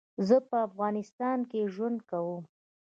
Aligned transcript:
زه 0.27 0.37
په 0.49 0.57
افغانستان 0.67 1.37
کي 1.49 1.59
ژوند 1.73 1.99
کوم 2.09 2.43